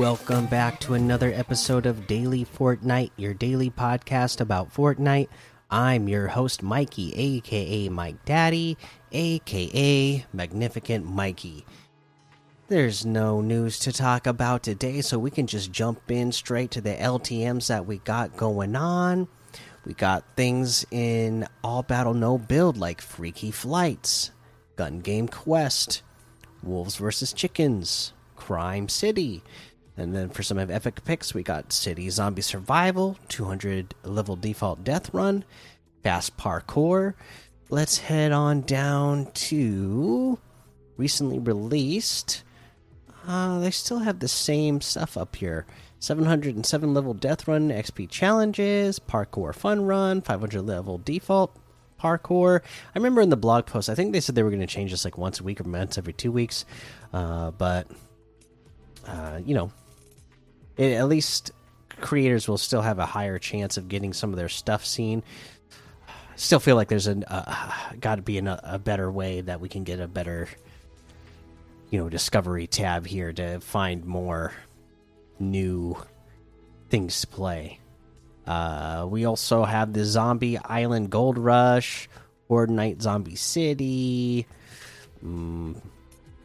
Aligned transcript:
Welcome 0.00 0.46
back 0.46 0.80
to 0.80 0.94
another 0.94 1.30
episode 1.30 1.84
of 1.84 2.06
Daily 2.06 2.46
Fortnite, 2.46 3.10
your 3.18 3.34
daily 3.34 3.68
podcast 3.68 4.40
about 4.40 4.72
Fortnite. 4.72 5.28
I'm 5.70 6.08
your 6.08 6.26
host, 6.26 6.62
Mikey, 6.62 7.12
aka 7.14 7.90
Mike 7.90 8.24
Daddy, 8.24 8.78
aka 9.12 10.24
Magnificent 10.32 11.04
Mikey. 11.04 11.66
There's 12.68 13.04
no 13.04 13.42
news 13.42 13.78
to 13.80 13.92
talk 13.92 14.26
about 14.26 14.62
today, 14.62 15.02
so 15.02 15.18
we 15.18 15.30
can 15.30 15.46
just 15.46 15.70
jump 15.70 16.10
in 16.10 16.32
straight 16.32 16.70
to 16.70 16.80
the 16.80 16.94
LTMs 16.94 17.66
that 17.66 17.84
we 17.84 17.98
got 17.98 18.38
going 18.38 18.76
on. 18.76 19.28
We 19.84 19.92
got 19.92 20.24
things 20.34 20.86
in 20.90 21.46
All 21.62 21.82
Battle 21.82 22.14
No 22.14 22.38
Build 22.38 22.78
like 22.78 23.02
Freaky 23.02 23.50
Flights, 23.50 24.30
Gun 24.76 25.00
Game 25.00 25.28
Quest, 25.28 26.00
Wolves 26.62 26.96
vs. 26.96 27.34
Chickens, 27.34 28.14
Crime 28.34 28.88
City. 28.88 29.42
And 29.96 30.14
then 30.14 30.30
for 30.30 30.42
some 30.42 30.58
of 30.58 30.70
epic 30.70 31.04
picks, 31.04 31.34
we 31.34 31.42
got 31.42 31.72
City 31.72 32.08
Zombie 32.10 32.42
Survival, 32.42 33.18
200 33.28 33.94
level 34.04 34.36
default 34.36 34.84
death 34.84 35.12
run, 35.12 35.44
fast 36.02 36.36
parkour. 36.36 37.14
Let's 37.68 37.98
head 37.98 38.32
on 38.32 38.62
down 38.62 39.26
to 39.32 40.38
recently 40.96 41.38
released. 41.38 42.42
Uh, 43.26 43.58
they 43.60 43.70
still 43.70 43.98
have 44.00 44.18
the 44.18 44.28
same 44.28 44.80
stuff 44.80 45.16
up 45.16 45.36
here 45.36 45.66
707 46.00 46.94
level 46.94 47.12
death 47.12 47.46
run, 47.46 47.68
XP 47.68 48.08
challenges, 48.08 48.98
parkour 48.98 49.54
fun 49.54 49.84
run, 49.84 50.22
500 50.22 50.62
level 50.62 50.98
default 50.98 51.54
parkour. 52.00 52.60
I 52.62 52.98
remember 52.98 53.20
in 53.20 53.28
the 53.28 53.36
blog 53.36 53.66
post, 53.66 53.88
I 53.88 53.94
think 53.94 54.12
they 54.12 54.20
said 54.20 54.34
they 54.34 54.42
were 54.42 54.50
going 54.50 54.60
to 54.60 54.66
change 54.66 54.90
this 54.90 55.04
like 55.04 55.18
once 55.18 55.40
a 55.40 55.44
week 55.44 55.60
or 55.60 55.64
once 55.64 55.98
every 55.98 56.14
two 56.14 56.32
weeks. 56.32 56.64
Uh, 57.12 57.50
but, 57.50 57.86
uh, 59.06 59.40
you 59.44 59.54
know, 59.54 59.70
it, 60.76 60.92
at 60.92 61.08
least 61.08 61.52
creators 62.00 62.48
will 62.48 62.58
still 62.58 62.82
have 62.82 62.98
a 62.98 63.06
higher 63.06 63.38
chance 63.38 63.76
of 63.76 63.88
getting 63.88 64.12
some 64.12 64.30
of 64.30 64.36
their 64.36 64.48
stuff 64.48 64.84
seen. 64.84 65.22
Still 66.36 66.60
feel 66.60 66.76
like 66.76 66.88
there's 66.88 67.06
a 67.06 67.22
uh, 67.30 67.72
got 68.00 68.16
to 68.16 68.22
be 68.22 68.38
an, 68.38 68.48
a 68.48 68.78
better 68.78 69.10
way 69.10 69.42
that 69.42 69.60
we 69.60 69.68
can 69.68 69.84
get 69.84 70.00
a 70.00 70.08
better, 70.08 70.48
you 71.90 71.98
know, 71.98 72.08
discovery 72.08 72.66
tab 72.66 73.06
here 73.06 73.32
to 73.32 73.60
find 73.60 74.06
more 74.06 74.52
new 75.38 75.96
things 76.88 77.20
to 77.20 77.26
play. 77.26 77.78
Uh, 78.46 79.06
we 79.08 79.26
also 79.26 79.64
have 79.64 79.92
the 79.92 80.04
Zombie 80.04 80.58
Island 80.58 81.10
Gold 81.10 81.36
Rush, 81.38 82.08
Horde 82.48 82.70
Night 82.70 83.02
Zombie 83.02 83.36
City, 83.36 84.46
mm, 85.24 85.80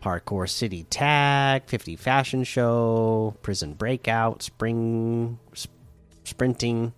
Parkour 0.05 0.47
City 0.47 0.83
Tag, 0.83 1.63
50 1.65 1.95
Fashion 1.95 2.43
Show, 2.43 3.35
Prison 3.41 3.73
Breakout, 3.73 4.43
Spring 4.43 5.39
sp 5.57 5.73
Sprinting, 6.23 6.93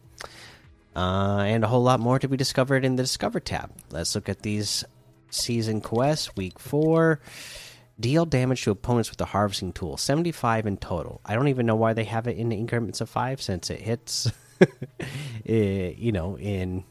uh, 0.95 1.43
and 1.47 1.63
a 1.63 1.67
whole 1.67 1.83
lot 1.83 2.01
more 2.01 2.19
to 2.19 2.27
be 2.27 2.35
discovered 2.35 2.83
in 2.83 2.97
the 2.97 3.03
Discover 3.03 3.39
tab. 3.39 3.71
Let's 3.91 4.13
look 4.13 4.27
at 4.27 4.41
these 4.41 4.83
season 5.29 5.79
quests. 5.79 6.35
Week 6.35 6.59
4 6.59 7.19
deal 7.99 8.25
damage 8.25 8.63
to 8.63 8.71
opponents 8.71 9.09
with 9.09 9.17
the 9.17 9.25
harvesting 9.25 9.73
tool 9.73 9.97
75 9.97 10.67
in 10.67 10.77
total 10.77 11.19
i 11.25 11.33
don't 11.33 11.47
even 11.47 11.65
know 11.65 11.75
why 11.75 11.93
they 11.93 12.03
have 12.03 12.27
it 12.27 12.37
in 12.37 12.51
increments 12.51 13.01
of 13.01 13.09
five 13.09 13.41
since 13.41 13.71
it 13.71 13.81
hits 13.81 14.31
eh, 15.47 15.93
you 15.97 16.11
know 16.11 16.37
in 16.37 16.83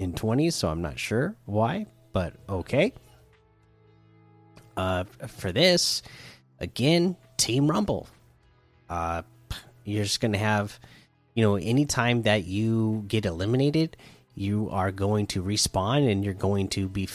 in 0.00 0.14
20s 0.14 0.54
so 0.54 0.68
i'm 0.68 0.82
not 0.82 0.98
sure 0.98 1.36
why 1.44 1.86
but 2.12 2.34
okay 2.48 2.92
uh 4.76 5.04
for 5.26 5.52
this 5.52 6.02
again 6.60 7.16
team 7.36 7.70
rumble. 7.70 8.08
Uh 8.88 9.22
you're 9.84 10.04
just 10.04 10.20
gonna 10.20 10.38
have 10.38 10.78
you 11.34 11.42
know 11.42 11.56
anytime 11.56 12.22
that 12.22 12.44
you 12.46 13.04
get 13.08 13.24
eliminated 13.24 13.96
you 14.34 14.68
are 14.70 14.92
going 14.92 15.26
to 15.26 15.42
respawn 15.42 16.10
and 16.10 16.24
you're 16.24 16.34
going 16.34 16.68
to 16.68 16.88
be 16.88 17.08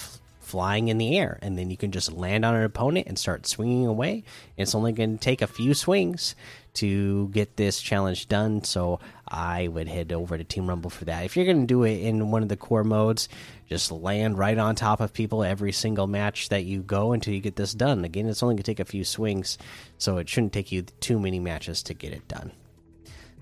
flying 0.51 0.89
in 0.89 0.97
the 0.97 1.17
air 1.17 1.39
and 1.41 1.57
then 1.57 1.69
you 1.69 1.78
can 1.78 1.94
just 1.94 2.12
land 2.12 2.44
on 2.44 2.53
an 2.53 2.63
opponent 2.63 3.07
and 3.07 3.17
start 3.17 3.47
swinging 3.47 3.88
away. 3.88 4.22
It's 4.57 4.75
only 4.75 4.91
going 4.91 5.17
to 5.17 5.23
take 5.23 5.41
a 5.41 5.47
few 5.47 5.73
swings 5.73 6.35
to 6.73 7.29
get 7.29 7.56
this 7.56 7.81
challenge 7.81 8.28
done 8.28 8.63
so 8.63 9.00
i 9.28 9.67
would 9.67 9.88
head 9.88 10.11
over 10.11 10.38
to 10.38 10.44
team 10.44 10.67
rumble 10.67 10.90
for 10.90 11.06
that. 11.06 11.23
If 11.23 11.38
you're 11.38 11.45
going 11.45 11.61
to 11.61 11.67
do 11.67 11.84
it 11.84 12.01
in 12.01 12.31
one 12.31 12.44
of 12.44 12.50
the 12.50 12.57
core 12.57 12.84
modes 12.84 13.29
just 13.69 13.94
land 13.94 14.38
right 14.38 14.57
on 14.57 14.75
top 14.75 15.00
of 15.00 15.13
people 15.13 15.41
every 15.41 15.72
single 15.72 16.07
match 16.07 16.50
that 16.50 16.66
you 16.66 16.81
go 16.81 17.13
until 17.13 17.34
you 17.34 17.40
get 17.40 17.56
this 17.56 17.73
done. 17.73 18.03
Again 18.03 18.28
it's 18.28 18.44
only 18.44 18.56
going 18.56 18.63
to 18.63 18.72
take 18.72 18.81
a 18.81 18.85
few 18.85 19.06
swings 19.06 19.57
so 19.97 20.17
it 20.17 20.28
shouldn't 20.28 20.51
take 20.51 20.73
you 20.73 20.81
too 20.81 21.17
many 21.17 21.40
matches 21.40 21.81
to 21.84 21.94
get 21.94 22.11
it 22.11 22.28
done. 22.28 22.51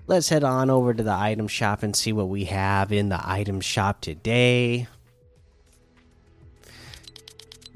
Let's 0.06 0.28
head 0.28 0.44
on 0.44 0.70
over 0.70 0.94
to 0.94 1.02
the 1.02 1.12
item 1.12 1.48
shop 1.48 1.82
and 1.82 1.96
see 1.96 2.12
what 2.12 2.28
we 2.28 2.44
have 2.44 2.92
in 2.92 3.08
the 3.08 3.20
item 3.20 3.60
shop 3.60 4.00
today 4.00 4.86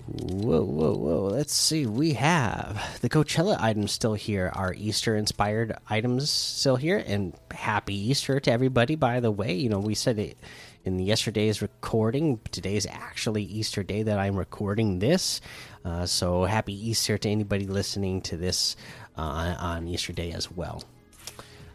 Whoa, 0.06 0.62
whoa, 0.62 0.94
whoa. 0.94 1.28
Let's 1.28 1.54
see. 1.54 1.86
We 1.86 2.12
have 2.12 3.00
the 3.00 3.08
Coachella 3.08 3.58
items 3.58 3.92
still 3.92 4.12
here. 4.12 4.52
Our 4.54 4.74
Easter 4.74 5.16
inspired 5.16 5.74
items 5.88 6.28
still 6.28 6.76
here. 6.76 7.02
And 7.06 7.34
happy 7.50 7.94
Easter 8.10 8.38
to 8.38 8.52
everybody, 8.52 8.96
by 8.96 9.20
the 9.20 9.30
way. 9.30 9.54
You 9.54 9.70
know, 9.70 9.78
we 9.78 9.94
said 9.94 10.18
it 10.18 10.36
in 10.84 10.98
yesterday's 10.98 11.62
recording. 11.62 12.38
Today's 12.52 12.84
actually 12.84 13.44
Easter 13.44 13.82
Day 13.82 14.02
that 14.02 14.18
I'm 14.18 14.36
recording 14.36 14.98
this. 14.98 15.40
Uh, 15.86 16.04
so 16.04 16.44
happy 16.44 16.74
Easter 16.74 17.16
to 17.16 17.28
anybody 17.30 17.66
listening 17.66 18.20
to 18.22 18.36
this 18.36 18.76
uh, 19.16 19.56
on 19.58 19.88
Easter 19.88 20.12
Day 20.12 20.32
as 20.32 20.50
well. 20.50 20.84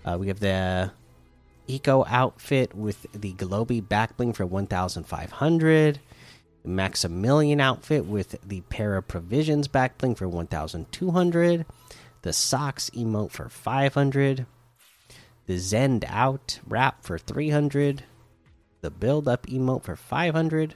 Uh, 0.05 0.17
we 0.19 0.27
have 0.27 0.39
the 0.39 0.91
Eco 1.67 2.05
outfit 2.07 2.75
with 2.75 3.07
the 3.11 3.33
Globy 3.33 3.81
backbling 3.81 4.35
for 4.35 4.45
1,500. 4.45 5.99
Maximilian 6.63 7.61
outfit 7.61 8.05
with 8.05 8.37
the 8.45 8.61
pair 8.61 8.95
of 8.95 9.07
Provisions 9.07 9.67
backbling 9.67 10.17
for 10.17 10.27
1200, 10.27 11.65
the 12.21 12.33
Socks 12.33 12.89
emote 12.91 13.31
for 13.31 13.49
500, 13.49 14.45
the 15.45 15.57
Zend 15.57 16.05
out 16.07 16.59
wrap 16.67 17.03
for 17.03 17.17
300, 17.17 18.03
the 18.81 18.91
Build 18.91 19.27
Up 19.27 19.47
emote 19.47 19.83
for 19.83 19.95
500, 19.95 20.75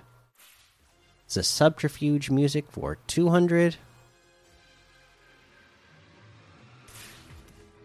the 1.34 1.44
Subterfuge 1.44 2.30
music 2.30 2.66
for 2.70 2.98
200. 3.08 3.78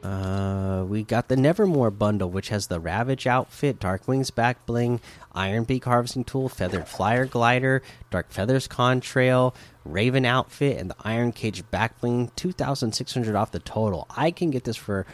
Uh, 0.03 0.58
we 0.89 1.03
got 1.03 1.29
the 1.29 1.37
Nevermore 1.37 1.91
bundle, 1.91 2.31
which 2.31 2.49
has 2.49 2.67
the 2.67 2.81
Ravage 2.81 3.27
outfit, 3.27 3.79
Dark 3.79 4.09
Wings 4.09 4.31
back 4.31 4.65
bling, 4.67 5.01
Iron 5.33 5.65
Beak 5.65 5.85
harvesting 5.85 6.25
tool, 6.25 6.49
Feathered 6.49 6.89
Flyer 6.89 7.27
glider, 7.27 7.83
Dark 8.11 8.31
Feathers 8.31 8.67
contrail, 8.67 9.55
Raven 9.85 10.25
outfit, 10.25 10.79
and 10.79 10.91
the 10.91 10.97
Iron 11.05 11.33
Cage 11.33 11.69
back 11.71 12.01
bling. 12.01 12.31
Two 12.37 12.53
thousand 12.53 12.93
six 12.93 13.15
hundred 13.15 13.37
off 13.37 13.53
the 13.53 13.59
total. 13.59 14.07
I 14.17 14.31
can 14.31 14.51
get 14.51 14.65
this 14.65 14.77
for 14.77 15.07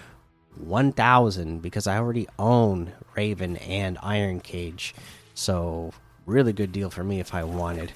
one 0.57 0.93
thousand 0.93 1.63
because 1.63 1.87
I 1.87 1.99
already 1.99 2.29
own 2.39 2.93
Raven 3.17 3.57
and 3.57 3.99
Iron 4.03 4.41
Cage, 4.41 4.95
so 5.35 5.93
really 6.27 6.53
good 6.53 6.73
deal 6.73 6.91
for 6.91 7.05
me 7.05 7.21
if 7.21 7.35
I 7.35 7.45
wanted. 7.45 7.93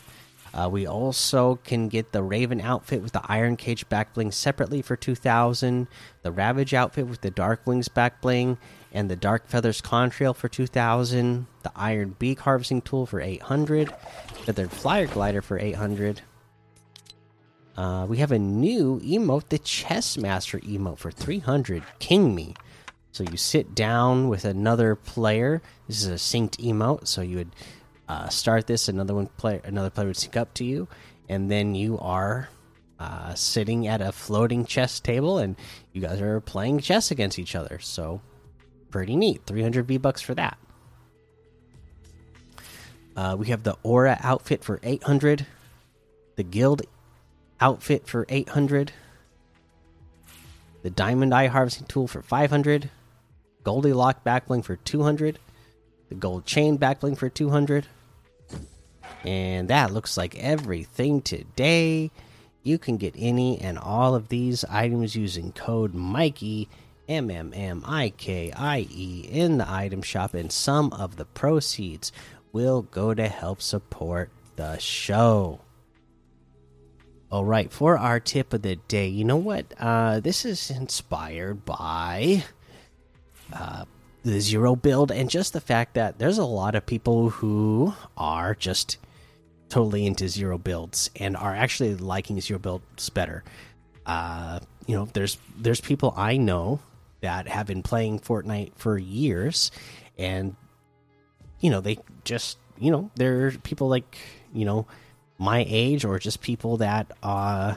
Uh, 0.55 0.69
we 0.71 0.87
also 0.87 1.57
can 1.65 1.89
get 1.89 2.13
the 2.13 2.23
Raven 2.23 2.61
outfit 2.61 3.03
with 3.03 3.13
the 3.13 3.23
Iron 3.27 3.57
Cage 3.57 3.89
back 3.89 4.15
bling 4.15 4.33
separately 4.33 4.83
for 4.83 4.97
2000, 4.97 5.87
the 6.23 6.33
Ravage 6.33 6.75
outfit 6.75 7.07
with 7.07 7.21
the 7.21 7.31
Dark 7.31 7.67
Wings 7.67 7.89
back 7.89 8.21
bling, 8.21 8.59
and 8.93 9.11
the 9.11 9.17
Dark 9.17 9.47
Feathers 9.47 9.81
contrail 9.81 10.35
for 10.35 10.49
2000, 10.49 11.47
the 11.63 11.73
Iron 11.77 12.17
Beak 12.19 12.41
harvesting 12.41 12.83
tool 12.83 13.07
for 13.07 13.21
800, 13.21 13.95
Feathered 14.45 14.73
Flyer 14.73 15.07
glider 15.07 15.43
for 15.43 15.59
800. 15.59 16.23
Uh, 17.77 18.07
we 18.09 18.17
have 18.17 18.33
a 18.33 18.39
new 18.39 18.99
emote, 19.01 19.51
the 19.51 19.59
Chess 19.59 20.17
Master 20.17 20.59
emote 20.61 20.99
for 20.99 21.13
300, 21.13 21.83
King 22.01 22.35
Me. 22.35 22.55
So 23.13 23.25
you 23.25 23.37
sit 23.37 23.75
down 23.75 24.29
with 24.29 24.45
another 24.45 24.95
player. 24.95 25.63
This 25.87 26.03
is 26.03 26.09
a 26.09 26.15
synced 26.15 26.57
emote, 26.57 27.07
so 27.07 27.21
you 27.21 27.37
would 27.37 27.55
uh, 28.09 28.29
start 28.29 28.67
this, 28.67 28.89
another 28.89 29.15
one 29.15 29.27
player, 29.27 29.61
another 29.65 29.91
player 29.91 30.07
would 30.07 30.17
sync 30.17 30.37
up 30.37 30.55
to 30.55 30.65
you, 30.65 30.89
and 31.29 31.51
then 31.51 31.75
you 31.75 31.99
are 31.99 32.49
uh, 32.99 33.35
sitting 33.35 33.87
at 33.87 34.01
a 34.01 34.13
floating 34.13 34.65
chess 34.65 34.99
table, 34.99 35.39
and 35.39 35.57
you 35.93 36.01
guys 36.01 36.21
are 36.21 36.41
playing 36.41 36.81
chess 36.81 37.11
against 37.11 37.39
each 37.39 37.55
other. 37.55 37.79
So 37.81 38.21
pretty 38.91 39.17
neat. 39.17 39.43
300 39.47 39.87
V 39.87 39.99
bucks 39.99 40.23
for 40.23 40.35
that. 40.35 40.59
Uh, 43.15 43.37
we 43.39 43.49
have 43.49 43.63
the 43.65 43.77
Aura 43.83 44.19
outfit 44.23 44.63
for 44.63 44.79
800, 44.83 45.45
the 46.37 46.45
Guild 46.45 46.83
outfit 47.61 48.07
for 48.07 48.25
800, 48.29 48.93
the 50.83 50.91
Diamond 50.91 51.35
Eye 51.35 51.49
harvesting 51.49 51.89
tool 51.89 52.07
for 52.07 52.23
500, 52.23 52.91
Goldilock 53.65 54.23
backbling 54.25 54.65
for 54.65 54.77
200, 54.77 55.41
the 56.09 56.15
Gold 56.15 56.47
Chain 56.47 56.79
backbling 56.79 57.19
for 57.19 57.29
200. 57.29 57.89
And 59.29 59.69
that 59.69 59.93
looks 59.93 60.17
like 60.17 60.39
everything 60.39 61.21
today. 61.21 62.11
You 62.63 62.79
can 62.79 62.97
get 62.97 63.15
any 63.15 63.61
and 63.61 63.79
all 63.79 64.15
of 64.15 64.29
these 64.29 64.65
items 64.65 65.15
using 65.15 65.53
code 65.53 65.93
Mikey 65.93 66.67
M 67.07 67.31
M 67.31 67.53
M 67.55 67.83
I 67.85 68.09
K 68.17 68.51
I 68.57 68.87
E 68.91 69.29
in 69.31 69.59
the 69.59 69.71
item 69.71 70.01
shop, 70.01 70.33
and 70.33 70.51
some 70.51 70.95
of 70.95 71.17
the 71.17 71.27
proceeds 71.27 72.11
will 72.53 72.81
go 72.81 73.13
to 73.13 73.29
help 73.29 73.61
support 73.61 74.31
the 74.57 74.79
show. 74.79 75.61
All 77.31 77.45
right, 77.45 77.71
for 77.71 77.99
our 77.99 78.21
tip 78.21 78.55
of 78.55 78.63
the 78.63 78.77
day, 78.77 79.09
you 79.09 79.25
know 79.25 79.37
what? 79.37 79.75
Uh, 79.79 80.21
this 80.21 80.47
is 80.47 80.71
inspired 80.71 81.67
by 81.67 82.45
uh, 83.53 83.85
the 84.23 84.41
zero 84.41 84.75
build 84.75 85.13
and 85.13 85.29
just 85.29 85.53
the 85.53 85.61
fact 85.61 85.93
that 85.93 86.19
there's 86.19 86.39
a 86.39 86.47
lot 86.47 86.75
of 86.75 86.87
people 86.87 87.29
who 87.29 87.93
are 88.17 88.55
just 88.55 88.97
totally 89.69 90.07
into 90.07 90.29
zero 90.29 90.59
builds 90.59 91.11
and 91.17 91.37
are 91.37 91.55
actually 91.55 91.95
liking 91.95 92.41
zero 92.41 92.59
builds 92.59 93.11
better. 93.11 93.45
Uh, 94.07 94.61
you 94.87 94.97
know, 94.97 95.07
there's 95.13 95.39
there's 95.57 95.81
people 95.81 96.15
I 96.17 96.37
know 96.37 96.81
that 97.21 97.49
have 97.49 97.67
been 97.67 97.83
playing 97.83 98.21
Fortnite 98.21 98.73
for 98.77 98.99
years, 98.99 99.71
and 100.17 100.57
you 101.61 101.71
know 101.71 101.81
they 101.81 101.99
just 102.25 102.59
you 102.79 102.91
know 102.91 103.11
they're 103.17 103.51
people 103.51 103.89
like 103.89 104.19
you 104.53 104.65
know 104.65 104.87
my 105.39 105.65
age 105.69 106.05
or 106.05 106.19
just 106.19 106.41
people 106.41 106.79
that 106.79 107.13
uh 107.23 107.75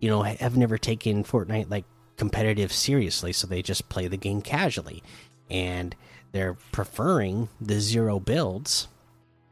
you 0.00 0.08
know 0.08 0.22
have 0.22 0.56
never 0.56 0.78
taken 0.78 1.24
Fortnite 1.24 1.70
like 1.70 1.84
competitive 2.16 2.72
seriously 2.72 3.32
so 3.32 3.46
they 3.46 3.60
just 3.60 3.88
play 3.88 4.06
the 4.06 4.16
game 4.16 4.40
casually 4.40 5.02
and 5.50 5.96
they're 6.32 6.56
preferring 6.72 7.48
the 7.60 7.80
zero 7.80 8.20
builds 8.20 8.86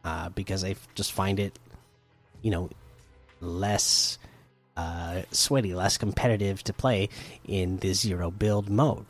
uh 0.05 0.29
because 0.31 0.65
I 0.65 0.77
just 0.95 1.13
find 1.13 1.39
it 1.39 1.59
you 2.43 2.51
know 2.51 2.71
less 3.41 4.19
uh 4.77 5.23
sweaty 5.31 5.75
less 5.75 5.99
competitive 5.99 6.63
to 6.65 6.73
play 6.73 7.09
in 7.45 7.79
the 7.79 7.93
zero 7.93 8.31
build 8.31 8.69
mode 8.71 9.07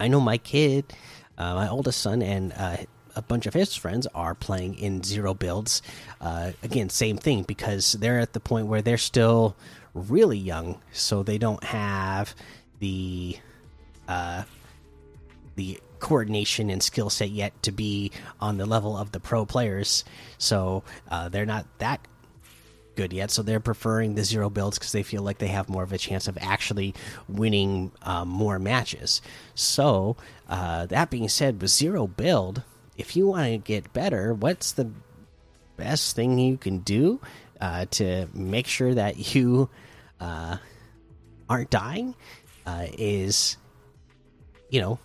I 0.00 0.08
know 0.08 0.20
my 0.20 0.38
kid 0.38 0.84
uh, 1.36 1.54
my 1.54 1.68
oldest 1.68 2.00
son 2.00 2.22
and 2.22 2.52
uh 2.56 2.76
a 3.18 3.22
bunch 3.22 3.46
of 3.46 3.52
his 3.52 3.74
friends 3.74 4.06
are 4.14 4.34
playing 4.34 4.78
in 4.78 5.02
zero 5.02 5.34
builds. 5.34 5.82
Uh, 6.20 6.52
again, 6.62 6.88
same 6.88 7.16
thing 7.18 7.42
because 7.42 7.92
they're 7.94 8.20
at 8.20 8.32
the 8.32 8.38
point 8.38 8.68
where 8.68 8.80
they're 8.80 8.96
still 8.96 9.56
really 9.92 10.38
young, 10.38 10.80
so 10.92 11.24
they 11.24 11.36
don't 11.36 11.64
have 11.64 12.34
the 12.78 13.36
uh, 14.06 14.44
the 15.56 15.80
coordination 16.00 16.70
and 16.70 16.82
skill 16.82 17.10
set 17.10 17.30
yet 17.30 17.62
to 17.62 17.72
be 17.72 18.10
on 18.40 18.58
the 18.58 18.66
level 18.66 18.96
of 18.96 19.12
the 19.12 19.20
pro 19.20 19.44
players. 19.44 20.04
So 20.38 20.84
uh, 21.10 21.28
they're 21.28 21.46
not 21.46 21.66
that 21.78 22.06
good 22.96 23.12
yet. 23.12 23.30
So 23.30 23.42
they're 23.42 23.60
preferring 23.60 24.14
the 24.14 24.24
zero 24.24 24.50
builds 24.50 24.78
because 24.78 24.92
they 24.92 25.04
feel 25.04 25.22
like 25.22 25.38
they 25.38 25.48
have 25.48 25.68
more 25.68 25.84
of 25.84 25.92
a 25.92 25.98
chance 25.98 26.26
of 26.26 26.36
actually 26.40 26.94
winning 27.28 27.92
um, 28.02 28.28
more 28.28 28.58
matches. 28.58 29.22
So 29.54 30.16
uh, 30.48 30.86
that 30.86 31.10
being 31.10 31.28
said, 31.28 31.62
with 31.62 31.70
zero 31.70 32.06
build 32.06 32.62
if 32.98 33.14
you 33.14 33.28
want 33.28 33.52
to 33.52 33.58
get 33.58 33.92
better, 33.92 34.34
what's 34.34 34.72
the 34.72 34.90
best 35.76 36.16
thing 36.16 36.38
you 36.38 36.56
can 36.56 36.80
do 36.80 37.20
uh, 37.60 37.86
to 37.92 38.26
make 38.34 38.66
sure 38.66 38.92
that 38.92 39.34
you 39.34 39.70
uh, 40.20 40.56
aren't 41.48 41.70
dying? 41.70 42.16
Uh, 42.66 42.86
is 42.98 43.56
you 44.68 44.80
know, 44.80 44.98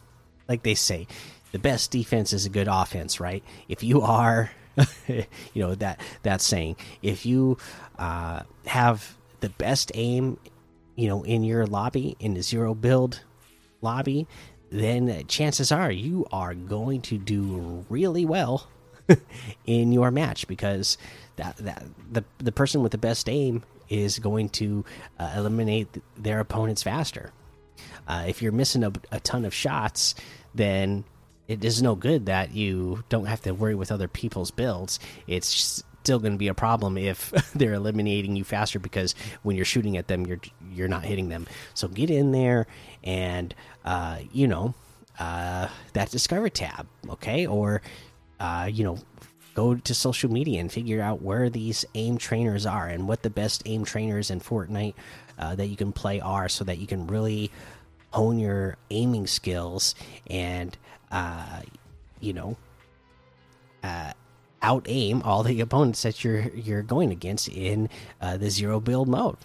like 0.53 0.61
they 0.61 0.75
say, 0.75 1.07
the 1.51 1.57
best 1.57 1.89
defense 1.89 2.31
is 2.31 2.45
a 2.45 2.49
good 2.49 2.67
offense, 2.69 3.19
right? 3.19 3.43
If 3.67 3.83
you 3.83 4.01
are, 4.01 4.51
you 5.07 5.25
know 5.55 5.73
that 5.73 5.99
that 6.21 6.41
saying, 6.41 6.75
if 7.01 7.25
you 7.25 7.57
uh, 7.97 8.43
have 8.67 9.17
the 9.39 9.49
best 9.49 9.91
aim, 9.95 10.37
you 10.95 11.07
know, 11.07 11.23
in 11.23 11.43
your 11.43 11.65
lobby 11.65 12.15
in 12.19 12.35
the 12.35 12.43
zero 12.43 12.75
build 12.75 13.21
lobby, 13.81 14.27
then 14.69 15.25
chances 15.27 15.71
are 15.71 15.91
you 15.91 16.27
are 16.31 16.53
going 16.53 17.01
to 17.01 17.17
do 17.17 17.83
really 17.89 18.25
well 18.25 18.67
in 19.65 19.91
your 19.91 20.11
match 20.11 20.47
because 20.47 20.99
that 21.37 21.57
that 21.57 21.83
the 22.11 22.23
the 22.37 22.51
person 22.51 22.83
with 22.83 22.91
the 22.91 22.99
best 22.99 23.27
aim 23.27 23.63
is 23.89 24.19
going 24.19 24.49
to 24.49 24.85
uh, 25.17 25.33
eliminate 25.35 25.87
their 26.15 26.39
opponents 26.39 26.83
faster. 26.83 27.31
Uh, 28.07 28.25
if 28.27 28.41
you're 28.41 28.51
missing 28.51 28.83
a, 28.83 28.91
a, 29.11 29.19
ton 29.19 29.45
of 29.45 29.53
shots, 29.53 30.15
then 30.53 31.03
it 31.47 31.63
is 31.63 31.81
no 31.81 31.95
good 31.95 32.27
that 32.27 32.53
you 32.53 33.03
don't 33.09 33.25
have 33.25 33.41
to 33.41 33.51
worry 33.51 33.75
with 33.75 33.91
other 33.91 34.07
people's 34.07 34.51
builds. 34.51 34.99
It's 35.27 35.83
still 36.03 36.19
going 36.19 36.33
to 36.33 36.37
be 36.37 36.49
a 36.49 36.53
problem 36.53 36.97
if 36.97 37.31
they're 37.55 37.73
eliminating 37.73 38.35
you 38.35 38.43
faster 38.43 38.79
because 38.79 39.15
when 39.43 39.55
you're 39.55 39.65
shooting 39.65 39.97
at 39.97 40.07
them, 40.07 40.25
you're 40.25 40.39
you're 40.71 40.87
not 40.87 41.03
hitting 41.03 41.29
them. 41.29 41.47
So 41.73 41.87
get 41.87 42.09
in 42.09 42.31
there 42.31 42.67
and 43.03 43.53
uh, 43.85 44.19
you 44.31 44.47
know 44.47 44.73
uh, 45.19 45.67
that 45.93 46.11
Discover 46.11 46.49
tab, 46.49 46.87
okay, 47.09 47.45
or 47.45 47.81
uh, 48.39 48.69
you 48.71 48.83
know 48.83 48.97
go 49.53 49.75
to 49.75 49.93
social 49.93 50.31
media 50.31 50.59
and 50.59 50.71
figure 50.71 51.01
out 51.01 51.21
where 51.21 51.49
these 51.49 51.85
aim 51.93 52.17
trainers 52.17 52.65
are 52.65 52.87
and 52.87 53.07
what 53.07 53.21
the 53.21 53.29
best 53.29 53.61
aim 53.67 53.85
trainers 53.85 54.31
in 54.31 54.39
Fortnite 54.39 54.95
uh, 55.37 55.53
that 55.55 55.67
you 55.67 55.75
can 55.75 55.91
play 55.91 56.19
are, 56.19 56.49
so 56.49 56.63
that 56.63 56.79
you 56.79 56.87
can 56.87 57.07
really 57.07 57.51
hone 58.13 58.39
your 58.39 58.77
aiming 58.91 59.27
skills 59.27 59.95
and 60.27 60.77
uh, 61.11 61.61
you 62.19 62.33
know 62.33 62.55
uh, 63.83 64.13
out 64.61 64.85
aim 64.87 65.21
all 65.23 65.43
the 65.43 65.59
opponents 65.61 66.03
that 66.03 66.23
you're 66.23 66.47
you're 66.49 66.81
going 66.81 67.11
against 67.11 67.47
in 67.49 67.89
uh, 68.21 68.37
the 68.37 68.49
zero 68.49 68.79
build 68.79 69.07
mode. 69.07 69.37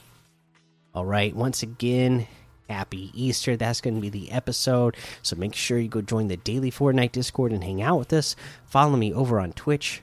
All 0.94 1.05
right, 1.05 1.35
once 1.35 1.62
again, 1.62 2.26
happy 2.69 3.11
Easter. 3.15 3.56
That's 3.56 3.81
going 3.81 3.94
to 3.94 4.00
be 4.00 4.09
the 4.09 4.31
episode. 4.31 4.97
So 5.23 5.37
make 5.37 5.55
sure 5.55 5.79
you 5.79 5.88
go 5.88 6.00
join 6.00 6.29
the 6.29 6.37
daily 6.37 6.71
Fortnite 6.71 7.12
Discord 7.12 7.53
and 7.53 7.62
hang 7.62 7.82
out 7.82 7.99
with 7.99 8.12
us. 8.12 8.37
Follow 8.64 8.97
me 8.97 9.12
over 9.12 9.38
on 9.41 9.53
Twitch, 9.53 10.03